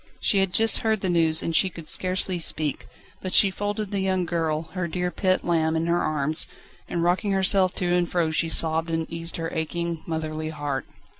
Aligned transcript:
She 0.19 0.39
had 0.39 0.51
just 0.51 0.79
heard 0.79 1.01
the 1.01 1.11
news, 1.11 1.43
and 1.43 1.55
she 1.55 1.69
could 1.69 1.87
scarcely 1.87 2.39
speak, 2.39 2.87
but 3.21 3.35
she 3.35 3.51
folded 3.51 3.91
the 3.91 3.99
young 3.99 4.25
girl, 4.25 4.63
her 4.73 4.87
dear 4.87 5.11
pet 5.11 5.45
lamb, 5.45 5.75
in 5.75 5.85
her 5.85 6.01
arms, 6.01 6.47
and 6.89 7.03
rocking 7.03 7.33
herself 7.33 7.75
to 7.75 7.93
and 7.93 8.09
fro 8.09 8.31
she 8.31 8.49
sobbed 8.49 8.89
and 8.89 9.07
eased 9.13 9.35
her 9.37 9.51
aching, 9.53 10.01
motherly 10.07 10.49
heart. 10.49 10.87